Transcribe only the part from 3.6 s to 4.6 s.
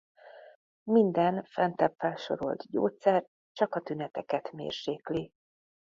a tüneteket